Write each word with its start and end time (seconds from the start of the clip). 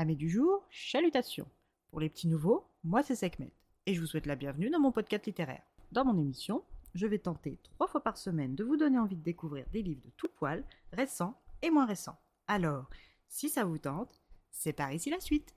Amis 0.00 0.16
du 0.16 0.30
jour, 0.30 0.66
chalutations. 0.70 1.46
Pour 1.90 2.00
les 2.00 2.08
petits 2.08 2.26
nouveaux, 2.26 2.64
moi 2.84 3.02
c'est 3.02 3.14
Sekhmet 3.14 3.52
et 3.84 3.92
je 3.92 4.00
vous 4.00 4.06
souhaite 4.06 4.24
la 4.24 4.34
bienvenue 4.34 4.70
dans 4.70 4.80
mon 4.80 4.92
podcast 4.92 5.26
littéraire. 5.26 5.60
Dans 5.92 6.06
mon 6.06 6.18
émission, 6.18 6.64
je 6.94 7.06
vais 7.06 7.18
tenter 7.18 7.58
trois 7.64 7.86
fois 7.86 8.02
par 8.02 8.16
semaine 8.16 8.54
de 8.54 8.64
vous 8.64 8.78
donner 8.78 8.98
envie 8.98 9.16
de 9.16 9.22
découvrir 9.22 9.66
des 9.74 9.82
livres 9.82 10.00
de 10.02 10.10
tout 10.16 10.30
poil, 10.34 10.64
récents 10.94 11.38
et 11.60 11.68
moins 11.68 11.84
récents. 11.84 12.16
Alors, 12.46 12.88
si 13.28 13.50
ça 13.50 13.64
vous 13.64 13.76
tente, 13.76 14.22
c'est 14.50 14.72
par 14.72 14.90
ici 14.90 15.10
la 15.10 15.20
suite. 15.20 15.54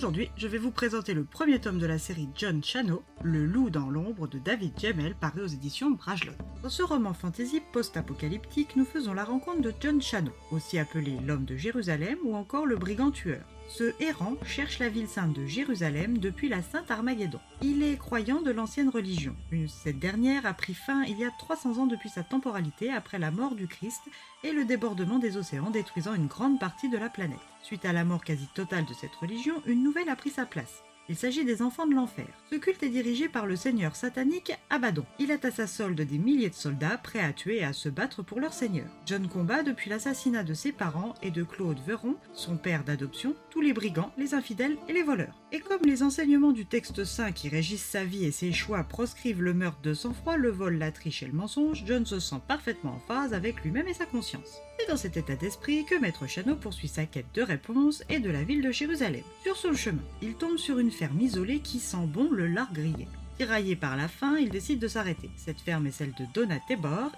Aujourd'hui, 0.00 0.30
je 0.38 0.48
vais 0.48 0.56
vous 0.56 0.70
présenter 0.70 1.12
le 1.12 1.24
premier 1.24 1.60
tome 1.60 1.78
de 1.78 1.84
la 1.84 1.98
série 1.98 2.30
John 2.34 2.64
Chano, 2.64 3.02
Le 3.22 3.44
loup 3.44 3.68
dans 3.68 3.90
l'ombre 3.90 4.28
de 4.28 4.38
David 4.38 4.72
Gemmell, 4.80 5.14
paru 5.14 5.42
aux 5.42 5.46
éditions 5.46 5.90
Brajlon. 5.90 6.32
Dans 6.62 6.70
ce 6.70 6.82
roman 6.82 7.12
fantasy 7.12 7.60
post-apocalyptique, 7.70 8.76
nous 8.76 8.86
faisons 8.86 9.12
la 9.12 9.24
rencontre 9.24 9.60
de 9.60 9.74
John 9.78 10.00
Chano, 10.00 10.32
aussi 10.52 10.78
appelé 10.78 11.18
l'homme 11.26 11.44
de 11.44 11.54
Jérusalem 11.54 12.16
ou 12.24 12.34
encore 12.34 12.64
le 12.64 12.78
brigand 12.78 13.10
tueur. 13.10 13.44
Ce 13.68 13.92
errant 14.02 14.38
cherche 14.42 14.78
la 14.78 14.88
ville 14.88 15.06
sainte 15.06 15.36
de 15.36 15.44
Jérusalem 15.44 16.16
depuis 16.16 16.48
la 16.48 16.62
Sainte 16.62 16.90
Armageddon. 16.90 17.40
Il 17.60 17.82
est 17.82 17.98
croyant 17.98 18.40
de 18.40 18.52
l'ancienne 18.52 18.88
religion. 18.88 19.36
Cette 19.68 19.98
dernière 19.98 20.46
a 20.46 20.54
pris 20.54 20.72
fin 20.72 21.02
il 21.02 21.18
y 21.18 21.26
a 21.26 21.30
300 21.40 21.76
ans 21.76 21.86
depuis 21.86 22.08
sa 22.08 22.22
temporalité 22.22 22.90
après 22.90 23.18
la 23.18 23.30
mort 23.30 23.54
du 23.54 23.66
Christ 23.66 24.00
et 24.44 24.52
le 24.52 24.64
débordement 24.64 25.18
des 25.18 25.36
océans 25.36 25.68
détruisant 25.68 26.14
une 26.14 26.26
grande 26.26 26.58
partie 26.58 26.88
de 26.88 26.96
la 26.96 27.10
planète. 27.10 27.38
Suite 27.62 27.84
à 27.84 27.92
la 27.92 28.04
mort 28.04 28.24
quasi 28.24 28.46
totale 28.54 28.86
de 28.86 28.94
cette 28.94 29.14
religion, 29.14 29.62
une 29.66 29.82
nouvelle 29.82 30.08
a 30.08 30.16
pris 30.16 30.30
sa 30.30 30.46
place. 30.46 30.82
Il 31.10 31.16
s'agit 31.16 31.44
des 31.44 31.60
enfants 31.60 31.88
de 31.88 31.94
l'enfer. 31.94 32.28
Ce 32.52 32.54
culte 32.54 32.84
est 32.84 32.88
dirigé 32.88 33.28
par 33.28 33.44
le 33.44 33.56
seigneur 33.56 33.96
satanique 33.96 34.52
Abaddon. 34.70 35.04
Il 35.18 35.32
a 35.32 35.38
à 35.42 35.50
sa 35.50 35.66
solde 35.66 36.00
des 36.00 36.18
milliers 36.18 36.50
de 36.50 36.54
soldats 36.54 36.98
prêts 36.98 37.18
à 37.18 37.32
tuer 37.32 37.56
et 37.56 37.64
à 37.64 37.72
se 37.72 37.88
battre 37.88 38.22
pour 38.22 38.38
leur 38.38 38.52
seigneur. 38.52 38.86
John 39.06 39.26
combat 39.26 39.64
depuis 39.64 39.90
l'assassinat 39.90 40.44
de 40.44 40.54
ses 40.54 40.70
parents 40.70 41.14
et 41.20 41.32
de 41.32 41.42
Claude 41.42 41.80
Veron, 41.84 42.14
son 42.32 42.56
père 42.56 42.84
d'adoption, 42.84 43.34
tous 43.50 43.60
les 43.60 43.72
brigands, 43.72 44.12
les 44.18 44.34
infidèles 44.34 44.76
et 44.86 44.92
les 44.92 45.02
voleurs. 45.02 45.34
Et 45.50 45.58
comme 45.58 45.82
les 45.84 46.04
enseignements 46.04 46.52
du 46.52 46.64
texte 46.64 47.04
saint 47.04 47.32
qui 47.32 47.48
régissent 47.48 47.90
sa 47.90 48.04
vie 48.04 48.24
et 48.24 48.30
ses 48.30 48.52
choix 48.52 48.84
proscrivent 48.84 49.42
le 49.42 49.52
meurtre 49.52 49.82
de 49.82 49.94
sang-froid, 49.94 50.36
le 50.36 50.50
vol, 50.50 50.78
la 50.78 50.92
triche 50.92 51.24
et 51.24 51.26
le 51.26 51.32
mensonge, 51.32 51.82
John 51.86 52.06
se 52.06 52.20
sent 52.20 52.40
parfaitement 52.46 52.94
en 52.94 53.00
phase 53.00 53.34
avec 53.34 53.64
lui-même 53.64 53.88
et 53.88 53.94
sa 53.94 54.06
conscience. 54.06 54.60
C'est 54.80 54.90
dans 54.90 54.96
cet 54.96 55.16
état 55.16 55.36
d'esprit 55.36 55.84
que 55.84 55.94
Maître 55.98 56.26
Chano 56.26 56.54
poursuit 56.56 56.88
sa 56.88 57.04
quête 57.04 57.34
de 57.34 57.42
réponse 57.42 58.02
et 58.08 58.18
de 58.18 58.30
la 58.30 58.42
ville 58.42 58.62
de 58.62 58.70
Jérusalem. 58.70 59.22
Sur 59.42 59.56
son 59.56 59.74
chemin, 59.74 60.02
il 60.22 60.34
tombe 60.34 60.56
sur 60.56 60.78
une 60.78 60.90
ferme 60.90 61.20
isolée 61.20 61.60
qui 61.60 61.78
sent 61.78 62.06
bon 62.06 62.30
le 62.30 62.46
lard 62.46 62.72
grillé. 62.72 63.08
Tiraillé 63.36 63.76
par 63.76 63.96
la 63.96 64.08
faim, 64.08 64.36
il 64.38 64.48
décide 64.48 64.78
de 64.78 64.88
s'arrêter. 64.88 65.30
Cette 65.36 65.60
ferme 65.60 65.86
est 65.86 65.90
celle 65.90 66.12
de 66.12 66.24
Donna 66.34 66.58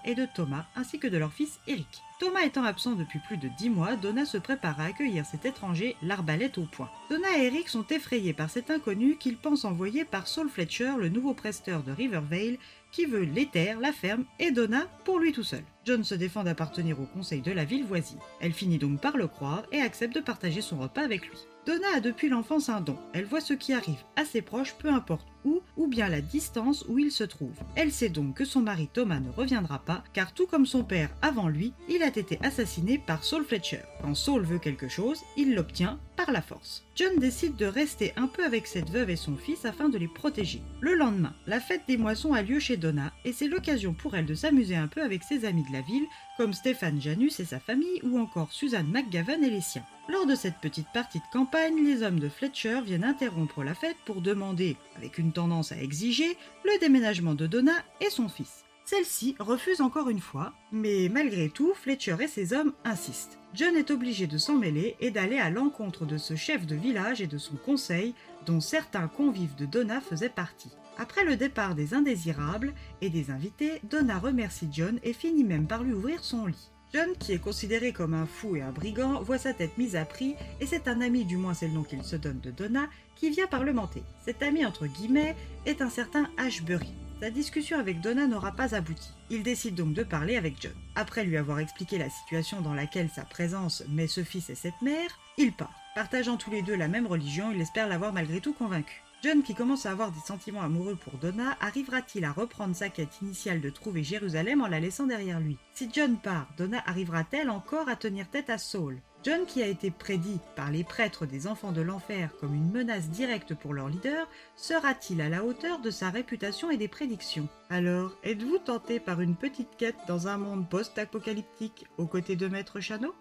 et 0.05 0.15
de 0.15 0.27
Thomas, 0.35 0.67
ainsi 0.77 0.99
que 0.99 1.09
de 1.09 1.19
leur 1.19 1.33
fils 1.33 1.59
Eric. 1.67 2.03
Thomas 2.23 2.45
étant 2.45 2.63
absent 2.63 2.93
depuis 2.93 3.19
plus 3.19 3.37
de 3.37 3.49
dix 3.49 3.69
mois, 3.69 3.97
Donna 3.97 4.25
se 4.25 4.39
prépare 4.39 4.79
à 4.79 4.85
accueillir 4.85 5.27
cet 5.27 5.45
étranger, 5.45 5.97
l'arbalète 6.03 6.57
au 6.57 6.63
poing. 6.63 6.89
Donna 7.11 7.27
et 7.37 7.47
Eric 7.47 7.69
sont 7.69 7.85
effrayés 7.89 8.33
par 8.33 8.49
cet 8.49 8.71
inconnu 8.71 9.17
qu'ils 9.17 9.37
pensent 9.37 9.65
envoyer 9.65 10.05
par 10.05 10.29
Saul 10.29 10.49
Fletcher, 10.49 10.93
le 11.01 11.09
nouveau 11.09 11.35
presteur 11.35 11.83
de 11.83 11.91
Rivervale, 11.91 12.59
qui 12.93 13.07
veut 13.07 13.25
l'éther, 13.25 13.81
la 13.81 13.91
ferme 13.91 14.25
et 14.39 14.53
Donna 14.53 14.87
pour 15.05 15.19
lui 15.19 15.33
tout 15.33 15.43
seul. 15.43 15.65
John 15.85 16.05
se 16.05 16.15
défend 16.15 16.45
d'appartenir 16.45 17.01
au 17.01 17.07
conseil 17.07 17.41
de 17.41 17.51
la 17.51 17.65
ville 17.65 17.85
voisine. 17.85 18.21
Elle 18.39 18.53
finit 18.53 18.79
donc 18.79 19.01
par 19.01 19.17
le 19.17 19.27
croire 19.27 19.65
et 19.73 19.81
accepte 19.81 20.15
de 20.15 20.21
partager 20.21 20.61
son 20.61 20.79
repas 20.79 21.03
avec 21.03 21.27
lui. 21.27 21.39
Donna 21.67 21.87
a 21.97 22.01
depuis 22.01 22.29
l'enfance 22.29 22.69
un 22.69 22.81
don. 22.81 22.97
Elle 23.13 23.25
voit 23.25 23.41
ce 23.41 23.55
qui 23.55 23.73
arrive 23.73 24.03
à 24.17 24.25
ses 24.25 24.43
proches, 24.43 24.75
peu 24.75 24.89
importe 24.89 25.27
où, 25.45 25.61
ou 25.77 25.87
bien 25.87 26.09
la 26.09 26.21
distance 26.21 26.85
où 26.89 26.99
il 26.99 27.11
se 27.11 27.25
trouve. 27.25 27.55
Elle 27.77 27.93
sait 27.93 28.09
donc 28.09 28.37
que 28.37 28.45
son 28.45 28.61
mari 28.61 28.89
Thomas 28.93 29.21
ne 29.21 29.31
reviendra 29.31 29.79
pas, 29.81 30.05
car 30.13 30.35
tout 30.35 30.47
comme 30.47 30.67
son 30.67 30.85
père 30.85 31.11
avant 31.21 31.49
lui, 31.49 31.73
il 31.89 32.03
a 32.03 32.11
été 32.17 32.39
assassiné 32.43 32.99
par 32.99 33.25
Saul 33.25 33.45
Fletcher. 33.45 33.81
Quand 34.01 34.15
Saul 34.15 34.45
veut 34.45 34.59
quelque 34.59 34.89
chose, 34.89 35.21
il 35.37 35.55
l'obtient 35.55 35.99
par 36.17 36.31
la 36.33 36.43
force. 36.43 36.85
John 36.95 37.19
décide 37.19 37.57
de 37.57 37.67
rester 37.67 38.13
un 38.17 38.27
peu 38.27 38.45
avec 38.45 38.67
cette 38.67 38.91
veuve 38.91 39.11
et 39.11 39.17
son 39.17 39.37
fils 39.37 39.65
afin 39.65 39.89
de 39.89 39.99
les 39.99 40.09
protéger. 40.09 40.63
Le 40.81 40.95
lendemain, 40.95 41.35
la 41.47 41.61
fête 41.61 41.83
des 41.89 41.97
moissons 41.97 42.35
a 42.35 42.43
lieu 42.43 42.59
chez 42.59 42.77
Donna, 42.77 43.13
et 43.25 43.33
c'est 43.33 43.49
l'occasion 43.49 43.95
pour 43.95 44.15
elle 44.15 44.27
de 44.27 44.35
s'amuser 44.35 44.77
un 44.77 44.89
peu 44.89 45.03
avec 45.03 45.23
ses 45.23 45.45
amis 45.45 45.65
de 45.65 45.73
la 45.73 45.81
ville, 45.81 46.07
comme 46.37 46.53
Stéphane 46.53 47.01
Janus 47.01 47.41
et 47.41 47.45
sa 47.45 47.61
famille, 47.61 48.01
ou 48.03 48.19
encore 48.19 48.53
Suzanne 48.53 48.91
McGavin 48.91 49.43
et 49.43 49.51
les 49.51 49.61
siens. 49.61 49.85
Lors 50.09 50.27
de 50.27 50.35
cette 50.35 50.59
petite 50.59 50.89
partie 50.93 51.21
de 51.21 51.33
campagne, 51.33 51.85
les 51.85 52.03
hommes 52.03 52.21
de 52.21 52.29
Fletcher 52.29 52.81
viennent 52.85 53.05
interrompre 53.05 53.63
la 53.63 53.75
fête 53.75 53.97
pour 54.05 54.21
demander, 54.21 54.77
avec 54.97 55.19
une 55.19 55.33
tendance 55.33 55.73
à 55.73 55.81
exiger, 55.81 56.37
le 56.65 56.79
déménagement 56.81 57.35
de 57.35 57.47
Donna 57.47 57.75
et 58.01 58.11
son 58.11 58.29
fils. 58.29 58.65
Celle-ci 58.85 59.37
refuse 59.39 59.81
encore 59.81 60.09
une 60.11 60.21
fois, 60.21 60.53
mais 60.73 61.09
malgré 61.09 61.49
tout, 61.49 61.73
Fletcher 61.75 62.17
et 62.21 62.29
ses 62.29 62.53
hommes 62.53 62.73
insistent. 62.85 63.39
John 63.55 63.77
est 63.77 63.91
obligé 63.91 64.27
de 64.27 64.39
s'en 64.39 64.57
mêler 64.57 64.97
et 65.01 65.11
d'aller 65.11 65.39
à 65.39 65.51
l'encontre 65.51 66.05
de 66.05 66.19
ce 66.19 66.37
chef 66.37 66.67
de 66.67 66.75
village 66.75 67.21
et 67.21 67.27
de 67.27 67.39
son 67.39 67.57
conseil, 67.57 68.15
dont 68.47 68.61
certains 68.61 69.09
convives 69.09 69.55
de 69.55 69.67
Donna 69.67 70.01
faisaient 70.01 70.29
partie. 70.29 70.73
Après 70.99 71.25
le 71.25 71.37
départ 71.37 71.75
des 71.75 71.95
indésirables 71.95 72.75
et 73.01 73.09
des 73.09 73.31
invités, 73.31 73.81
Donna 73.85 74.19
remercie 74.19 74.69
John 74.71 74.99
et 75.03 75.13
finit 75.13 75.45
même 75.45 75.67
par 75.67 75.83
lui 75.83 75.93
ouvrir 75.93 76.23
son 76.23 76.47
lit. 76.47 76.71
John, 76.93 77.09
qui 77.19 77.33
est 77.33 77.39
considéré 77.39 77.93
comme 77.93 78.13
un 78.13 78.27
fou 78.27 78.57
et 78.57 78.61
un 78.61 78.71
brigand, 78.71 79.23
voit 79.23 79.39
sa 79.39 79.55
tête 79.55 79.79
mise 79.79 79.97
à 79.97 80.05
prix 80.05 80.35
et 80.61 80.67
c'est 80.67 80.89
un 80.89 81.01
ami, 81.01 81.25
du 81.25 81.39
moins 81.39 81.55
c'est 81.55 81.69
le 81.69 81.73
nom 81.73 81.85
qu'il 81.85 82.03
se 82.05 82.17
donne 82.17 82.41
de 82.41 82.51
Donna, 82.51 82.89
qui 83.17 83.31
vient 83.31 83.47
parlementer. 83.47 84.03
Cet 84.23 84.43
ami, 84.43 84.67
entre 84.67 84.87
guillemets, 84.87 85.35
est 85.65 85.81
un 85.81 85.89
certain 85.89 86.29
Ashbury. 86.37 86.93
Sa 87.23 87.31
discussion 87.31 87.79
avec 87.79 88.01
Donna 88.01 88.27
n'aura 88.27 88.51
pas 88.51 88.75
abouti. 88.75 89.13
Il 89.31 89.45
décide 89.45 89.77
donc 89.77 89.95
de 89.95 90.03
parler 90.03 90.37
avec 90.37 90.57
John. 90.61 90.73
Après 90.97 91.23
lui 91.23 91.37
avoir 91.37 91.61
expliqué 91.61 91.97
la 91.97 92.11
situation 92.11 92.61
dans 92.63 92.75
laquelle 92.75 93.11
sa 93.11 93.23
présence 93.23 93.85
met 93.89 94.09
ce 94.09 94.25
fils 94.25 94.51
et 94.51 94.57
cette 94.57 94.83
mère, 94.83 95.21
il 95.39 95.53
part. 95.53 95.71
Partageant 95.95 96.37
tous 96.37 96.51
les 96.51 96.63
deux 96.63 96.75
la 96.75 96.89
même 96.89 97.07
religion, 97.07 97.53
il 97.53 97.61
espère 97.61 97.87
l'avoir 97.87 98.13
malgré 98.13 98.41
tout 98.41 98.55
convaincu. 98.55 99.05
John, 99.23 99.45
qui 99.45 99.55
commence 99.55 99.87
à 99.87 99.93
avoir 99.93 100.11
des 100.11 100.19
sentiments 100.19 100.63
amoureux 100.63 100.97
pour 100.97 101.17
Donna, 101.19 101.57
arrivera-t-il 101.61 102.25
à 102.25 102.33
reprendre 102.33 102.75
sa 102.75 102.89
quête 102.89 103.21
initiale 103.23 103.61
de 103.61 103.71
trouver 103.71 104.03
Jérusalem 104.03 104.61
en 104.61 104.67
la 104.67 104.81
laissant 104.81 105.07
derrière 105.07 105.39
lui? 105.39 105.59
Si 105.75 105.89
John 105.93 106.17
part, 106.17 106.49
Donna 106.59 106.83
arrivera-t-elle 106.87 107.51
encore 107.51 107.89
à 107.89 107.95
tenir 107.95 108.29
tête 108.31 108.51
à 108.51 108.59
Saul? 108.59 108.99
John, 109.25 109.47
qui 109.47 109.63
a 109.63 109.69
été 109.69 109.93
prédit 109.93 110.41
par 110.57 110.73
les 110.73 110.83
prêtres 110.83 111.27
des 111.27 111.47
enfants 111.47 111.71
de 111.71 111.81
l'enfer 111.81 112.31
comme 112.41 112.57
une 112.57 112.73
menace 112.73 113.09
directe 113.09 113.55
pour 113.55 113.73
leur 113.73 113.89
leader, 113.89 114.29
sera-t-il 114.57 115.21
à 115.21 115.29
la 115.29 115.45
hauteur 115.45 115.81
de 115.81 115.91
sa 115.91 116.11
réputation 116.11 116.73
et 116.73 116.77
des 116.77 116.89
prédictions? 116.89 117.49
Alors, 117.71 118.17
êtes-vous 118.25 118.59
tenté 118.59 118.99
par 118.99 119.21
une 119.21 119.37
petite 119.37 119.77
quête 119.79 119.95
dans 120.09 120.27
un 120.27 120.39
monde 120.39 120.69
post-apocalyptique 120.69 121.87
aux 121.99 122.07
côtés 122.07 122.35
de 122.35 122.49
Maître 122.49 122.81
Chano 122.81 123.15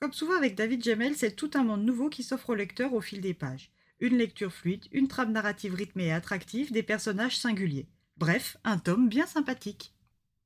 Comme 0.00 0.12
souvent 0.12 0.36
avec 0.36 0.56
David 0.56 0.82
Gemmell, 0.82 1.14
c'est 1.14 1.36
tout 1.36 1.52
un 1.54 1.62
monde 1.62 1.84
nouveau 1.84 2.08
qui 2.08 2.24
s'offre 2.24 2.50
au 2.50 2.54
lecteur 2.56 2.94
au 2.94 3.00
fil 3.00 3.20
des 3.20 3.34
pages. 3.34 3.70
Une 4.00 4.18
lecture 4.18 4.52
fluide, 4.52 4.86
une 4.90 5.06
trame 5.06 5.30
narrative 5.30 5.74
rythmée 5.74 6.06
et 6.06 6.12
attractive, 6.12 6.72
des 6.72 6.82
personnages 6.82 7.38
singuliers. 7.38 7.86
Bref, 8.16 8.56
un 8.64 8.78
tome 8.78 9.08
bien 9.08 9.26
sympathique. 9.26 9.94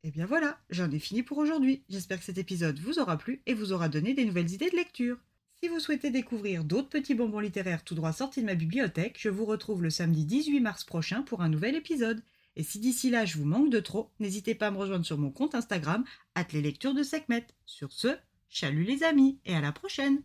Et 0.04 0.10
bien 0.10 0.26
voilà, 0.26 0.58
j'en 0.70 0.90
ai 0.90 0.98
fini 0.98 1.22
pour 1.22 1.38
aujourd'hui. 1.38 1.82
J'espère 1.88 2.18
que 2.18 2.24
cet 2.24 2.38
épisode 2.38 2.78
vous 2.78 2.98
aura 2.98 3.18
plu 3.18 3.42
et 3.46 3.54
vous 3.54 3.72
aura 3.72 3.88
donné 3.88 4.14
des 4.14 4.24
nouvelles 4.24 4.52
idées 4.52 4.70
de 4.70 4.76
lecture. 4.76 5.18
Si 5.60 5.68
vous 5.68 5.80
souhaitez 5.80 6.10
découvrir 6.10 6.62
d'autres 6.62 6.88
petits 6.88 7.14
bonbons 7.14 7.40
littéraires 7.40 7.82
tout 7.82 7.96
droit 7.96 8.12
sortis 8.12 8.42
de 8.42 8.46
ma 8.46 8.54
bibliothèque, 8.54 9.16
je 9.18 9.28
vous 9.28 9.44
retrouve 9.44 9.82
le 9.82 9.90
samedi 9.90 10.24
18 10.24 10.60
mars 10.60 10.84
prochain 10.84 11.22
pour 11.22 11.42
un 11.42 11.48
nouvel 11.48 11.74
épisode. 11.74 12.22
Et 12.54 12.62
si 12.62 12.78
d'ici 12.78 13.10
là 13.10 13.24
je 13.24 13.38
vous 13.38 13.44
manque 13.44 13.70
de 13.70 13.80
trop, 13.80 14.10
n'hésitez 14.20 14.54
pas 14.54 14.68
à 14.68 14.70
me 14.70 14.78
rejoindre 14.78 15.06
sur 15.06 15.18
mon 15.18 15.30
compte 15.30 15.56
Instagram, 15.56 16.04
les 16.52 16.62
lectures 16.62 16.94
de 16.94 17.02
Sekhmet. 17.02 17.46
Sur 17.66 17.92
ce, 17.92 18.16
chalut 18.48 18.84
les 18.84 19.02
amis 19.02 19.40
et 19.44 19.54
à 19.54 19.60
la 19.60 19.72
prochaine 19.72 20.22